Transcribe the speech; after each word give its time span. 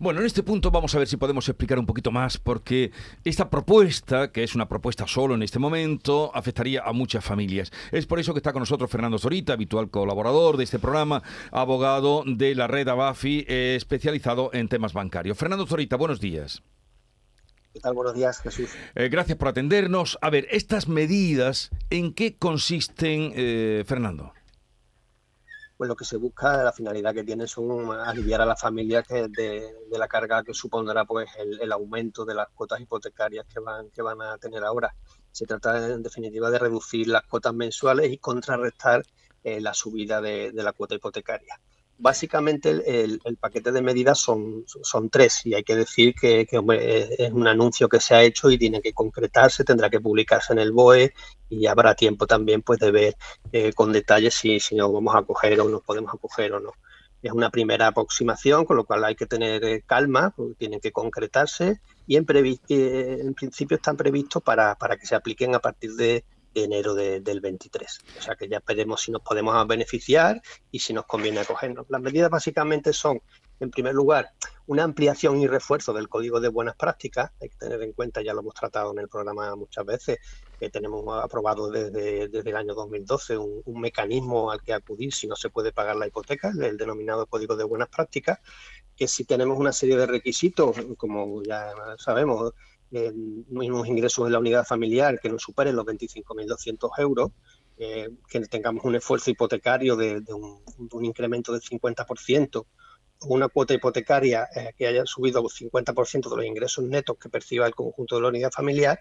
Bueno, 0.00 0.20
en 0.20 0.26
este 0.26 0.44
punto 0.44 0.70
vamos 0.70 0.94
a 0.94 0.98
ver 0.98 1.08
si 1.08 1.16
podemos 1.16 1.48
explicar 1.48 1.76
un 1.76 1.84
poquito 1.84 2.12
más, 2.12 2.38
porque 2.38 2.92
esta 3.24 3.50
propuesta, 3.50 4.30
que 4.30 4.44
es 4.44 4.54
una 4.54 4.68
propuesta 4.68 5.08
solo 5.08 5.34
en 5.34 5.42
este 5.42 5.58
momento, 5.58 6.30
afectaría 6.36 6.82
a 6.84 6.92
muchas 6.92 7.24
familias. 7.24 7.72
Es 7.90 8.06
por 8.06 8.20
eso 8.20 8.32
que 8.32 8.38
está 8.38 8.52
con 8.52 8.60
nosotros 8.60 8.88
Fernando 8.88 9.18
Zorita, 9.18 9.54
habitual 9.54 9.90
colaborador 9.90 10.56
de 10.56 10.62
este 10.62 10.78
programa, 10.78 11.24
abogado 11.50 12.22
de 12.24 12.54
la 12.54 12.68
red 12.68 12.86
ABAFI, 12.86 13.44
eh, 13.48 13.74
especializado 13.76 14.50
en 14.52 14.68
temas 14.68 14.92
bancarios. 14.92 15.36
Fernando 15.36 15.66
Zorita, 15.66 15.96
buenos 15.96 16.20
días. 16.20 16.62
¿Qué 17.72 17.80
tal? 17.80 17.94
Buenos 17.94 18.14
días, 18.14 18.40
Jesús. 18.40 18.70
Eh, 18.94 19.08
gracias 19.08 19.36
por 19.36 19.48
atendernos. 19.48 20.16
A 20.22 20.30
ver, 20.30 20.46
estas 20.52 20.86
medidas, 20.86 21.70
¿en 21.90 22.14
qué 22.14 22.36
consisten, 22.36 23.32
eh, 23.34 23.82
Fernando? 23.84 24.32
Pues 25.78 25.86
lo 25.86 25.94
que 25.94 26.04
se 26.04 26.16
busca, 26.16 26.64
la 26.64 26.72
finalidad 26.72 27.14
que 27.14 27.22
tiene 27.22 27.46
son 27.46 27.92
aliviar 27.92 28.40
a 28.40 28.46
las 28.46 28.60
familias 28.60 29.06
de, 29.06 29.72
la 29.92 30.08
carga 30.08 30.42
que 30.42 30.52
supondrá 30.52 31.04
pues 31.04 31.30
el, 31.38 31.70
aumento 31.70 32.24
de 32.24 32.34
las 32.34 32.48
cuotas 32.48 32.80
hipotecarias 32.80 33.46
que 33.46 33.60
van, 33.60 33.88
que 33.90 34.02
van 34.02 34.20
a 34.20 34.36
tener 34.38 34.64
ahora. 34.64 34.92
Se 35.30 35.46
trata 35.46 35.86
en 35.86 36.02
definitiva 36.02 36.50
de 36.50 36.58
reducir 36.58 37.06
las 37.06 37.22
cuotas 37.22 37.54
mensuales 37.54 38.10
y 38.10 38.18
contrarrestar 38.18 39.04
eh, 39.44 39.60
la 39.60 39.72
subida 39.72 40.20
de 40.20 40.50
la 40.52 40.72
cuota 40.72 40.96
hipotecaria. 40.96 41.60
Básicamente 42.00 42.70
el, 42.70 43.20
paquete 43.40 43.72
de 43.72 43.82
medidas 43.82 44.20
son, 44.20 44.64
son 44.66 45.10
tres 45.10 45.44
y 45.44 45.54
hay 45.54 45.64
que 45.64 45.74
decir 45.74 46.14
que, 46.14 46.42
es 46.42 47.32
un 47.32 47.48
anuncio 47.48 47.88
que 47.88 47.98
se 47.98 48.14
ha 48.14 48.22
hecho 48.22 48.50
y 48.50 48.58
tiene 48.58 48.80
que 48.80 48.92
concretarse, 48.92 49.64
tendrá 49.64 49.90
que 49.90 50.00
publicarse 50.00 50.52
en 50.52 50.60
el 50.60 50.70
BOE 50.70 51.12
y 51.48 51.66
habrá 51.66 51.96
tiempo 51.96 52.26
también 52.26 52.62
pues 52.62 52.78
de 52.78 52.92
ver 52.92 53.16
eh, 53.50 53.72
con 53.72 53.92
detalle 53.92 54.30
si, 54.30 54.60
si 54.60 54.76
nos 54.76 54.92
vamos 54.92 55.14
a 55.16 55.22
coger 55.22 55.60
o 55.60 55.68
nos 55.68 55.82
podemos 55.82 56.14
acoger 56.14 56.52
o 56.52 56.60
no. 56.60 56.72
Es 57.20 57.32
una 57.32 57.50
primera 57.50 57.88
aproximación, 57.88 58.64
con 58.64 58.76
lo 58.76 58.84
cual 58.84 59.04
hay 59.04 59.16
que 59.16 59.26
tener 59.26 59.64
eh, 59.64 59.82
calma, 59.84 60.32
tienen 60.56 60.78
que 60.78 60.92
concretarse 60.92 61.80
y 62.06 62.14
en, 62.14 62.24
eh, 62.30 63.18
en 63.20 63.34
principio 63.34 63.76
están 63.76 63.96
previstos 63.96 64.40
para, 64.40 64.76
para 64.76 64.96
que 64.96 65.06
se 65.06 65.16
apliquen 65.16 65.54
a 65.56 65.58
partir 65.58 65.94
de 65.94 66.24
enero 66.64 66.94
del 66.94 67.40
23. 67.40 68.00
O 68.18 68.22
sea 68.22 68.34
que 68.36 68.48
ya 68.48 68.62
veremos 68.66 69.02
si 69.02 69.10
nos 69.10 69.22
podemos 69.22 69.66
beneficiar 69.66 70.40
y 70.70 70.78
si 70.78 70.92
nos 70.92 71.06
conviene 71.06 71.40
acogernos. 71.40 71.86
Las 71.88 72.00
medidas 72.00 72.30
básicamente 72.30 72.92
son, 72.92 73.20
en 73.60 73.70
primer 73.70 73.94
lugar, 73.94 74.32
una 74.66 74.84
ampliación 74.84 75.40
y 75.40 75.46
refuerzo 75.46 75.92
del 75.92 76.08
código 76.08 76.40
de 76.40 76.48
buenas 76.48 76.76
prácticas. 76.76 77.30
Hay 77.40 77.48
que 77.48 77.56
tener 77.56 77.82
en 77.82 77.92
cuenta, 77.92 78.22
ya 78.22 78.34
lo 78.34 78.40
hemos 78.40 78.54
tratado 78.54 78.92
en 78.92 78.98
el 78.98 79.08
programa 79.08 79.54
muchas 79.56 79.84
veces, 79.84 80.18
que 80.58 80.70
tenemos 80.70 81.22
aprobado 81.22 81.70
desde, 81.70 82.24
el 82.24 82.56
año 82.56 82.74
2012 82.74 83.38
un, 83.38 83.62
un, 83.64 83.80
mecanismo 83.80 84.50
al 84.50 84.62
que 84.62 84.72
acudir 84.72 85.12
si 85.12 85.26
no 85.26 85.36
se 85.36 85.50
puede 85.50 85.72
pagar 85.72 85.96
la 85.96 86.06
hipoteca, 86.06 86.52
el 86.60 86.76
denominado 86.76 87.26
código 87.26 87.56
de 87.56 87.64
buenas 87.64 87.88
prácticas, 87.88 88.40
que 88.98 89.06
si 89.06 89.24
tenemos 89.24 89.58
una 89.58 89.72
serie 89.72 89.96
de 89.96 90.06
requisitos, 90.06 90.76
como 90.96 91.42
ya 91.44 91.72
sabemos, 91.98 92.52
eh, 92.90 93.12
mismos 93.12 93.86
ingresos 93.86 94.26
en 94.26 94.32
la 94.32 94.38
unidad 94.38 94.64
familiar 94.64 95.20
que 95.20 95.28
no 95.28 95.38
superen 95.38 95.76
los 95.76 95.84
25.200 95.84 96.90
euros, 96.98 97.32
eh, 97.76 98.08
que 98.28 98.40
tengamos 98.40 98.84
un 98.84 98.96
esfuerzo 98.96 99.30
hipotecario 99.30 99.94
de, 99.94 100.22
un, 100.32 101.04
incremento 101.04 101.52
del 101.52 101.60
50%, 101.60 102.56
o 103.20 103.34
una 103.34 103.48
cuota 103.48 103.74
hipotecaria 103.74 104.48
eh, 104.54 104.72
que 104.76 104.86
haya 104.86 105.04
subido 105.04 105.42
un 105.42 105.48
50% 105.48 106.30
de 106.30 106.36
los 106.36 106.44
ingresos 106.46 106.84
netos 106.84 107.18
que 107.18 107.28
perciba 107.28 107.66
el 107.66 107.74
conjunto 107.74 108.16
de 108.16 108.22
la 108.22 108.28
unidad 108.28 108.50
familiar, 108.50 109.00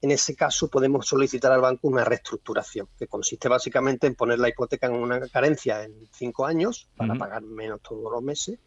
en 0.00 0.10
ese 0.10 0.34
caso 0.34 0.68
podemos 0.68 1.06
solicitar 1.06 1.52
al 1.52 1.60
banco 1.60 1.86
una 1.88 2.04
reestructuración, 2.04 2.88
que 2.98 3.06
consiste 3.06 3.48
básicamente 3.48 4.06
en 4.06 4.16
poner 4.16 4.38
la 4.38 4.48
hipoteca 4.48 4.88
en 4.88 4.94
una 4.94 5.20
carencia 5.28 5.84
en 5.84 6.08
cinco 6.12 6.46
años 6.46 6.88
para 6.96 7.14
pagar 7.14 7.42
menos 7.42 7.80
todos 7.80 8.12
los 8.12 8.22
meses 8.22 8.58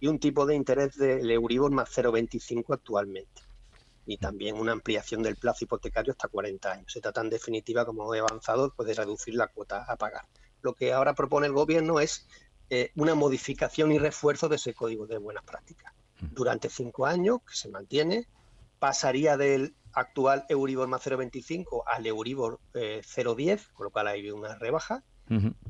y 0.00 0.06
un 0.06 0.18
tipo 0.18 0.46
de 0.46 0.54
interés 0.54 0.96
del 0.96 1.30
Euribor 1.30 1.70
más 1.70 1.90
0,25 1.90 2.72
actualmente 2.72 3.45
y 4.06 4.18
también 4.18 4.56
una 4.56 4.72
ampliación 4.72 5.22
del 5.22 5.36
plazo 5.36 5.64
hipotecario 5.64 6.12
hasta 6.12 6.28
40 6.28 6.72
años. 6.72 6.92
Se 6.92 7.00
trata 7.00 7.20
en 7.20 7.30
definitiva, 7.30 7.84
como 7.84 8.14
he 8.14 8.20
avanzado, 8.20 8.72
pues 8.74 8.88
de 8.88 8.94
reducir 8.94 9.34
la 9.34 9.48
cuota 9.48 9.84
a 9.86 9.96
pagar. 9.96 10.24
Lo 10.62 10.74
que 10.74 10.92
ahora 10.92 11.14
propone 11.14 11.48
el 11.48 11.52
gobierno 11.52 12.00
es 12.00 12.26
eh, 12.70 12.92
una 12.94 13.14
modificación 13.14 13.92
y 13.92 13.98
refuerzo 13.98 14.48
de 14.48 14.56
ese 14.56 14.74
código 14.74 15.06
de 15.06 15.18
buenas 15.18 15.44
prácticas. 15.44 15.92
Durante 16.20 16.70
cinco 16.70 17.06
años, 17.06 17.40
que 17.46 17.54
se 17.54 17.68
mantiene, 17.68 18.26
pasaría 18.78 19.36
del 19.36 19.74
actual 19.92 20.44
Euribor 20.48 20.88
más 20.88 21.04
0,25 21.04 21.82
al 21.86 22.06
Euribor 22.06 22.60
0,10, 22.72 23.50
eh, 23.50 23.60
con 23.74 23.84
lo 23.84 23.90
cual 23.90 24.08
hay 24.08 24.30
una 24.30 24.56
rebaja, 24.56 25.02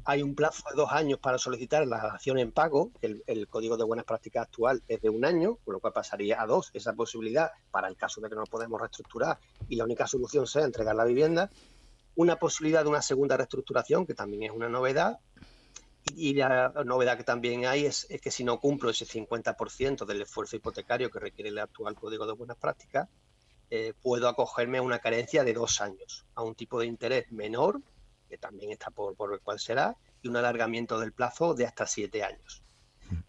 hay 0.05 0.22
un 0.22 0.34
plazo 0.34 0.62
de 0.71 0.77
dos 0.77 0.93
años 0.93 1.19
para 1.19 1.39
solicitar 1.39 1.87
la 1.87 1.97
acción 1.97 2.39
en 2.39 2.53
pago. 2.53 2.91
El, 3.00 3.22
el, 3.27 3.49
código 3.49 3.77
de 3.77 3.84
buenas 3.84 4.05
prácticas 4.05 4.43
actual 4.43 4.83
es 4.87 5.00
de 5.00 5.09
un 5.09 5.25
año, 5.25 5.56
con 5.65 5.75
lo 5.75 5.81
cual 5.81 5.93
pasaría 5.93 6.41
a 6.41 6.47
dos 6.47 6.71
esa 6.75 6.93
posibilidad 6.93 7.50
para 7.71 7.89
el 7.89 7.97
caso 7.97 8.21
de 8.21 8.28
que 8.28 8.34
no 8.34 8.44
podemos 8.44 8.81
reestructurar 8.81 9.39
y 9.69 9.77
la 9.77 9.84
única 9.84 10.06
solución 10.06 10.47
sea 10.47 10.65
entregar 10.65 10.94
la 10.94 11.05
vivienda. 11.05 11.50
Una 12.17 12.37
posibilidad 12.37 12.83
de 12.83 12.91
una 12.91 13.03
segunda 13.03 13.37
reestructuración, 13.37 14.06
que 14.06 14.15
también 14.15 14.44
es 14.44 14.50
una 14.50 14.69
novedad. 14.69 15.19
Y 16.15 16.34
la 16.34 16.73
novedad 16.84 17.17
que 17.17 17.25
también 17.25 17.67
hay 17.67 17.87
es, 17.87 18.06
que 18.23 18.31
si 18.31 18.44
no 18.44 18.61
cumplo 18.61 18.91
ese 18.91 19.06
50% 19.06 20.05
del 20.05 20.23
esfuerzo 20.23 20.56
hipotecario 20.56 21.11
que 21.11 21.19
requiere 21.19 21.50
el 21.50 21.59
actual 21.59 21.94
Código 21.97 22.27
de 22.27 22.33
Buenas 22.33 22.56
Prácticas, 22.56 23.09
eh, 23.71 23.93
puedo 24.00 24.28
acogerme 24.28 24.78
a 24.78 24.83
una 24.83 25.00
carencia 25.00 25.43
de 25.43 25.53
dos 25.53 25.81
años, 25.81 26.25
a 26.37 26.43
un 26.43 26.55
tipo 26.55 26.78
de 26.78 26.87
interés 26.87 27.33
menor 27.33 27.81
que 28.28 28.38
también 28.38 28.72
está 28.72 28.91
por, 28.91 29.14
por 29.14 29.41
cuál 29.41 29.59
será, 29.59 29.97
y 30.22 30.28
un 30.28 30.37
alargamiento 30.37 30.98
del 30.98 31.12
plazo 31.12 31.54
de 31.54 31.66
hasta 31.66 31.87
siete 31.87 32.22
años. 32.22 32.62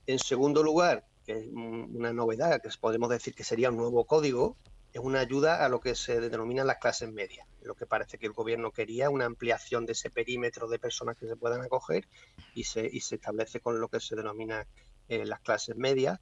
En 0.06 0.20
segundo 0.20 0.64
lugar, 0.64 1.06
que 1.26 1.34
es 1.34 1.48
una 1.52 2.14
novedad, 2.14 2.62
que 2.62 2.70
podemos 2.80 3.10
decir 3.10 3.36
que 3.36 3.44
sería 3.44 3.70
un 3.70 3.78
nuevo 3.78 4.06
código, 4.06 4.58
es 4.94 5.02
una 5.02 5.20
ayuda 5.20 5.64
a 5.64 5.70
lo 5.70 5.80
que 5.80 5.94
se 5.94 6.20
denominan 6.22 6.66
las 6.66 6.78
clases 6.78 7.12
medias. 7.12 7.46
Lo 7.62 7.76
que 7.76 7.86
parece 7.86 8.18
que 8.18 8.26
el 8.26 8.32
gobierno 8.32 8.72
quería 8.72 9.10
una 9.10 9.26
ampliación 9.26 9.86
de 9.86 9.92
ese 9.92 10.10
perímetro 10.10 10.68
de 10.68 10.80
personas 10.80 11.18
que 11.18 11.28
se 11.28 11.36
puedan 11.36 11.62
acoger 11.62 12.08
y 12.56 12.64
se, 12.64 12.90
y 12.92 13.02
se 13.02 13.16
establece 13.16 13.60
con 13.60 13.80
lo 13.80 13.90
que 13.90 14.00
se 14.00 14.16
denomina 14.16 14.66
eh, 15.10 15.26
las 15.26 15.42
clases 15.42 15.76
medias, 15.76 16.20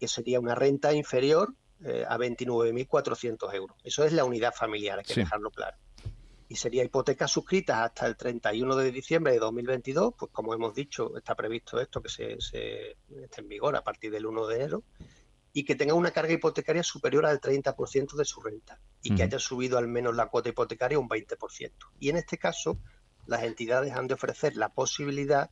que 0.00 0.08
sería 0.08 0.40
una 0.40 0.54
renta 0.54 0.92
inferior 0.94 1.54
eh, 1.84 2.04
a 2.08 2.16
29.400 2.16 3.54
euros. 3.54 3.76
Eso 3.84 4.04
es 4.04 4.12
la 4.12 4.24
unidad 4.24 4.54
familiar, 4.54 4.98
hay 4.98 5.04
que 5.04 5.14
dejarlo 5.14 5.50
claro 5.50 5.76
y 6.48 6.56
sería 6.56 6.82
hipotecas 6.82 7.30
suscritas 7.30 7.78
hasta 7.78 8.06
el 8.06 8.16
31 8.16 8.76
de 8.76 8.90
diciembre 8.90 9.32
de 9.32 9.38
2022, 9.38 10.14
pues 10.18 10.32
como 10.32 10.54
hemos 10.54 10.74
dicho, 10.74 11.16
está 11.16 11.34
previsto 11.34 11.80
esto 11.80 12.02
que 12.02 12.08
se, 12.08 12.32
esté 12.32 12.96
en 13.36 13.48
vigor 13.48 13.76
a 13.76 13.84
partir 13.84 14.10
del 14.10 14.26
1 14.26 14.46
de 14.46 14.56
enero, 14.56 14.82
y 15.52 15.64
que 15.64 15.74
tenga 15.74 15.94
una 15.94 16.10
carga 16.10 16.32
hipotecaria 16.32 16.82
superior 16.82 17.26
al 17.26 17.40
30% 17.40 18.14
de 18.14 18.24
su 18.24 18.40
renta 18.40 18.78
y 19.02 19.14
que 19.14 19.22
haya 19.22 19.38
subido 19.38 19.78
al 19.78 19.88
menos 19.88 20.14
la 20.14 20.26
cuota 20.26 20.50
hipotecaria 20.50 20.98
un 20.98 21.08
20%. 21.08 21.72
Y 21.98 22.10
en 22.10 22.16
este 22.16 22.38
caso, 22.38 22.78
las 23.26 23.42
entidades 23.42 23.92
han 23.92 24.06
de 24.06 24.14
ofrecer 24.14 24.56
la 24.56 24.68
posibilidad 24.68 25.50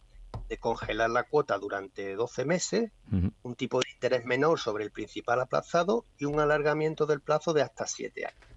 de 0.49 0.59
congelar 0.59 1.11
la 1.11 1.25
cuota 1.25 1.59
durante 1.59 2.15
12 2.15 2.45
meses, 2.45 2.93
un 3.43 3.55
tipo 3.57 3.81
de 3.81 3.91
interés 3.91 4.25
menor 4.25 4.61
sobre 4.61 4.85
el 4.85 4.93
principal 4.93 5.41
aplazado 5.41 6.05
y 6.19 6.25
un 6.27 6.41
alargamiento 6.41 7.07
del 7.07 7.21
plazo 7.21 7.53
de 7.53 7.63
hasta 7.63 7.87
7 7.87 8.27
años. 8.27 8.56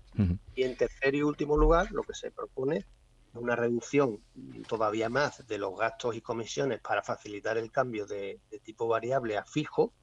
Y 0.56 0.64
en 0.64 0.76
tercer 0.76 1.16
y 1.16 1.22
último 1.22 1.58
lugar, 1.58 1.92
lo 1.92 2.04
que 2.04 2.14
se 2.14 2.32
propone 2.32 2.78
es 2.78 2.86
una 3.34 3.56
reducción 3.56 4.20
todavía 4.68 5.10
más 5.10 5.46
de 5.48 5.58
los 5.58 5.78
gastos 5.78 6.16
y 6.16 6.22
comisiones 6.22 6.82
para 6.82 7.04
facilitar 7.04 7.58
el 7.58 7.72
cambio 7.72 8.06
de, 8.06 8.40
tipo 8.64 8.88
variable 8.88 9.38
a 9.38 9.46
fijo 9.46 9.94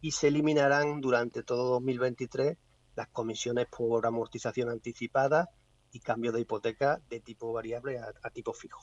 y 0.00 0.12
se 0.12 0.28
eliminarán 0.28 1.00
durante 1.00 1.42
todo 1.42 1.70
2023 1.74 2.56
las 2.96 3.08
comisiones 3.08 3.66
por 3.66 4.04
amortización 4.06 4.68
anticipada 4.68 5.50
y 5.92 6.00
cambio 6.00 6.32
de 6.32 6.40
hipoteca 6.40 7.00
de 7.08 7.20
tipo 7.20 7.52
variable 7.52 7.98
a, 7.98 8.30
tipo 8.30 8.52
fijo. 8.52 8.80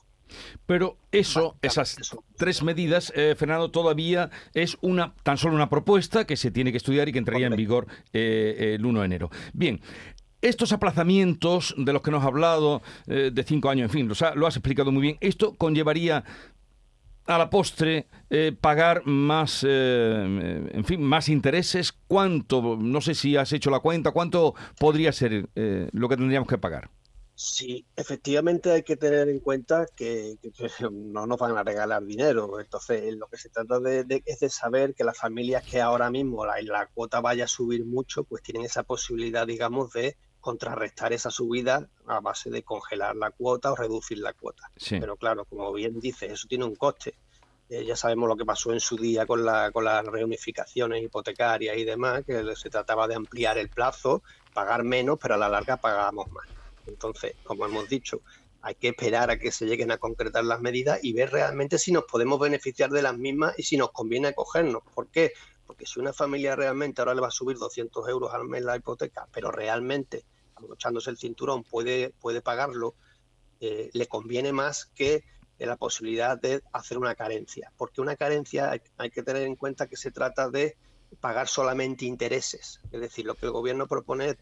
Pero 0.68 0.97
eso, 1.12 1.57
esas 1.63 1.97
tres 2.38 2.62
medidas, 2.62 3.12
eh, 3.16 3.34
Fernando, 3.36 3.72
todavía 3.72 4.30
es 4.53 4.78
una 4.81 5.16
tan 5.24 5.38
solo 5.38 5.56
una 5.56 5.69
propuesta 5.69 6.25
que 6.25 6.38
se 6.38 6.51
tiene 6.51 6.72
que 6.72 6.78
estudiar 6.78 7.09
y 7.09 7.12
que 7.12 7.18
entraría 7.18 7.47
en 7.47 7.56
vigor 7.56 7.88
eh, 8.13 8.75
el 8.75 8.86
1 8.86 9.00
de 9.00 9.06
enero. 9.06 9.30
Bien, 9.54 9.81
estos 10.41 10.71
aplazamientos 10.71 11.74
de 11.77 11.94
los 11.94 12.01
que 12.01 12.12
nos 12.12 12.21
has 12.21 12.27
hablado, 12.27 12.81
eh, 13.07 13.31
de 13.33 13.44
cinco 13.44 13.69
años, 13.69 13.86
en 13.86 13.89
fin, 14.07 14.12
lo 14.36 14.47
has 14.47 14.56
explicado 14.56 14.91
muy 14.91 15.01
bien, 15.01 15.18
¿esto 15.19 15.56
conllevaría 15.56 16.24
a 17.25 17.38
la 17.38 17.50
postre 17.50 18.07
eh, 18.30 18.56
pagar 18.59 19.06
más, 19.06 19.65
eh, 19.68 20.69
en 20.71 20.86
fin, 20.86 21.01
más 21.01 21.30
intereses? 21.30 21.91
¿Cuánto? 22.07 22.77
No 22.77 23.01
sé 23.01 23.13
si 23.13 23.38
has 23.38 23.53
hecho 23.53 23.69
la 23.69 23.80
cuenta, 23.80 24.12
¿cuánto 24.12 24.56
podría 24.80 25.12
ser 25.12 25.50
lo 25.91 26.09
que 26.09 26.18
tendríamos 26.18 26.47
que 26.47 26.57
pagar? 26.57 26.89
Sí, 27.42 27.85
efectivamente 27.95 28.69
hay 28.69 28.83
que 28.83 28.97
tener 28.97 29.30
en 29.30 29.39
cuenta 29.39 29.85
que, 29.95 30.38
no 30.92 31.25
nos 31.25 31.38
van 31.39 31.57
a 31.57 31.63
regalar 31.63 32.03
dinero. 32.03 32.59
Entonces, 32.59 33.15
lo 33.15 33.27
que 33.27 33.38
se 33.38 33.47
trata 33.47 33.80
de, 33.80 34.21
es 34.25 34.39
de 34.42 34.50
saber 34.50 34.94
que 34.94 35.06
las 35.06 35.18
familias 35.18 35.63
que 35.63 35.80
ahora 35.80 36.12
mismo 36.12 36.45
la 36.45 36.89
cuota 36.94 37.21
vaya 37.21 37.45
a 37.45 37.47
subir 37.47 37.85
mucho, 37.85 38.25
pues 38.25 38.44
tienen 38.44 38.65
esa 38.65 38.83
posibilidad, 38.83 39.47
digamos, 39.47 39.94
de 39.94 40.18
contrarrestar 40.39 41.13
esa 41.13 41.30
subida 41.30 41.88
a 42.07 42.19
base 42.19 42.50
de 42.50 42.63
congelar 42.63 43.15
la 43.15 43.31
cuota 43.31 43.71
o 43.71 43.75
reducir 43.75 44.19
la 44.19 44.33
cuota. 44.33 44.71
Pero 44.89 45.15
claro, 45.18 45.45
como 45.45 45.71
bien 45.74 46.00
dice, 46.00 46.27
eso 46.27 46.47
tiene 46.47 46.65
un 46.65 46.75
coste. 46.75 47.13
eh, 47.69 47.86
ya 47.86 47.95
sabemos 47.95 48.27
lo 48.27 48.36
que 48.36 48.45
pasó 48.45 48.74
en 48.74 48.80
su 48.80 48.97
día 48.97 49.25
con, 49.25 49.45
la, 49.45 49.71
con 49.71 49.83
las 49.86 50.03
reunificaciones 50.06 51.03
hipotecarias 51.03 51.77
y 51.77 51.83
demás, 51.83 52.24
que 52.25 52.56
se 52.56 52.69
trataba 52.69 53.07
de 53.07 53.15
ampliar 53.15 53.57
el 53.57 53.69
plazo, 53.69 54.24
pagar 54.53 54.83
menos, 54.83 55.19
pero 55.21 55.36
a 55.36 55.38
la 55.38 55.50
larga 55.50 55.77
pagábamos 55.77 56.31
más. 56.31 56.47
Entonces, 56.88 57.35
como 57.44 57.65
hemos 57.65 57.88
dicho, 57.88 58.21
hay 58.62 58.75
que 58.75 58.89
esperar 58.89 59.30
a 59.30 59.38
que 59.38 59.51
se 59.51 59.65
lleguen 59.65 59.92
a 59.92 59.97
concretar 59.97 60.44
las 60.44 60.59
medidas 60.62 61.00
y 61.03 61.13
ver 61.13 61.31
realmente 61.31 61.77
si 61.77 61.92
nos 61.92 62.06
podemos 62.06 62.39
beneficiar 62.39 62.89
de 62.89 63.01
las 63.01 63.18
mismas 63.18 63.53
y 63.57 63.63
si 63.63 63.77
nos 63.77 63.92
conviene 63.92 64.30
acogernos. 64.30 64.81
¿Por 64.95 65.07
qué? 65.07 65.33
Porque 65.69 65.86
si 65.86 66.00
una 66.00 66.13
familia 66.13 66.56
realmente 66.56 67.00
ahora 67.00 67.13
le 67.13 67.21
va 67.21 67.27
a 67.27 67.31
subir 67.31 67.56
200 67.60 68.10
euros 68.10 68.33
al 68.33 68.45
mes 68.45 68.63
la 68.63 68.75
hipoteca, 68.75 69.27
pero 69.31 69.51
realmente, 69.51 70.25
echándose 70.74 71.12
el 71.12 71.19
cinturón, 71.19 71.63
puede, 71.63 72.10
puede 72.19 72.42
pagarlo, 72.42 72.95
eh, 73.60 73.92
le 73.94 74.07
conviene 74.07 74.51
más 74.51 74.88
que 74.88 75.24
la 75.60 75.77
posibilidad 75.77 76.39
de 76.39 76.63
hacer 76.74 76.98
una 76.98 77.13
carencia. 77.13 77.71
Porque 77.77 78.01
una 78.01 78.16
carencia 78.16 78.71
hay, 78.98 79.12
que 79.12 79.21
tener 79.21 79.44
en 79.44 79.56
cuenta 79.56 79.86
que 79.86 79.95
se 79.95 80.10
trata 80.10 80.50
de 80.50 80.75
pagar 81.19 81.48
solamente 81.48 82.04
intereses. 82.04 82.80
Es 82.92 83.00
decir, 83.00 83.27
lo 83.27 83.36
que 83.36 83.45
el 83.45 83.51
gobierno 83.51 83.86
propone 83.86 84.30
es 84.30 84.38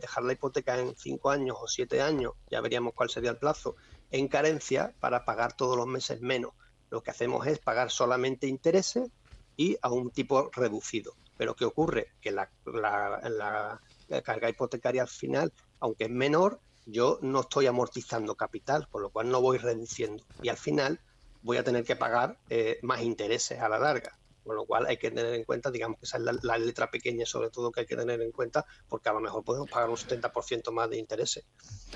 dejar 0.00 0.24
la 0.24 0.32
hipoteca 0.32 0.78
en 0.78 0.96
cinco 0.96 1.28
años 1.28 1.58
o 1.60 1.68
siete 1.68 2.00
años, 2.00 2.32
ya 2.50 2.62
veríamos 2.62 2.94
cuál 2.94 3.10
sería 3.10 3.32
el 3.32 3.36
plazo, 3.36 3.76
en 4.10 4.28
carencia 4.28 4.94
para 4.98 5.26
pagar 5.26 5.54
todos 5.54 5.76
los 5.76 5.86
meses 5.86 6.22
menos. 6.22 6.54
Lo 6.88 7.02
que 7.02 7.10
hacemos 7.10 7.46
es 7.46 7.58
pagar 7.58 7.90
solamente 7.90 8.46
intereses 8.46 9.10
y 9.56 9.76
a 9.82 9.90
un 9.90 10.10
tipo 10.10 10.50
reducido. 10.52 11.14
Pero 11.36 11.54
¿qué 11.54 11.64
ocurre? 11.64 12.08
Que 12.20 12.30
la, 12.30 12.50
la 12.66 13.80
carga 14.22 14.48
hipotecaria 14.48 15.02
al 15.02 15.08
final, 15.08 15.52
aunque 15.80 16.04
es 16.04 16.10
menor, 16.10 16.60
yo 16.86 17.18
no 17.22 17.40
estoy 17.40 17.66
amortizando 17.66 18.34
capital, 18.34 18.88
con 18.88 19.02
lo 19.02 19.10
cual 19.10 19.30
no 19.30 19.40
voy 19.40 19.58
reduciendo. 19.58 20.24
Y 20.42 20.48
al 20.48 20.56
final 20.56 21.00
voy 21.42 21.56
a 21.56 21.64
tener 21.64 21.84
que 21.84 21.96
pagar 21.96 22.38
eh, 22.50 22.78
más 22.82 23.02
intereses 23.02 23.60
a 23.60 23.68
la 23.68 23.78
larga. 23.78 24.16
Con 24.44 24.56
lo 24.56 24.64
cual 24.64 24.86
hay 24.86 24.96
que 24.96 25.10
tener 25.10 25.34
en 25.34 25.44
cuenta, 25.44 25.70
digamos 25.70 25.98
que 25.98 26.06
esa 26.06 26.18
es 26.18 26.24
la, 26.42 26.58
letra 26.58 26.90
pequeña 26.90 27.24
sobre 27.26 27.50
todo 27.50 27.70
que 27.70 27.80
hay 27.80 27.86
que 27.86 27.96
tener 27.96 28.20
en 28.20 28.32
cuenta, 28.32 28.64
porque 28.88 29.08
a 29.08 29.12
lo 29.12 29.20
mejor 29.20 29.44
podemos 29.44 29.70
pagar 29.70 29.88
un 29.88 29.96
70% 29.96 30.72
más 30.72 30.90
de 30.90 30.98
intereses. 30.98 31.44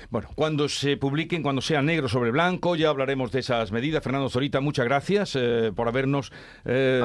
Bueno, 0.09 0.29
cuando 0.35 0.69
se 0.69 0.97
publiquen, 0.97 1.43
cuando 1.43 1.61
sea 1.61 1.81
negro 1.81 2.07
sobre 2.07 2.31
blanco, 2.31 2.75
ya 2.75 2.89
hablaremos 2.89 3.31
de 3.31 3.39
esas 3.39 3.71
medidas. 3.71 4.03
Fernando 4.03 4.29
Zorita, 4.29 4.61
muchas 4.61 4.85
gracias 4.85 5.35
eh, 5.35 5.71
por 5.75 5.87
habernos 5.87 6.31
eh, 6.65 7.03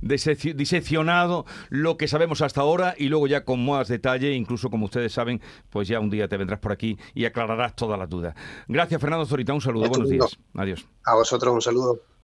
diseccionado 0.00 1.44
lo 1.68 1.96
que 1.96 2.08
sabemos 2.08 2.42
hasta 2.42 2.60
ahora 2.60 2.94
y 2.96 3.08
luego 3.08 3.26
ya 3.26 3.44
con 3.44 3.64
más 3.64 3.88
detalle, 3.88 4.32
incluso 4.32 4.70
como 4.70 4.86
ustedes 4.86 5.12
saben, 5.12 5.40
pues 5.70 5.88
ya 5.88 6.00
un 6.00 6.10
día 6.10 6.28
te 6.28 6.36
vendrás 6.36 6.60
por 6.60 6.72
aquí 6.72 6.98
y 7.14 7.24
aclararás 7.24 7.76
todas 7.76 7.98
las 7.98 8.08
dudas. 8.08 8.34
Gracias, 8.66 9.00
Fernando 9.00 9.26
Zorita, 9.26 9.52
un 9.52 9.60
saludo, 9.60 9.88
buenos 9.88 10.08
días. 10.08 10.38
Adiós. 10.54 10.86
A 11.04 11.14
vosotros 11.14 11.54
un 11.54 11.62
saludo. 11.62 12.00